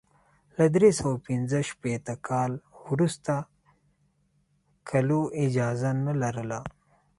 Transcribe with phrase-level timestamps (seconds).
[0.57, 2.51] له درې سوه پنځه شپېته کال
[2.89, 3.33] وروسته
[4.89, 6.59] کلو اجازه نه لرله.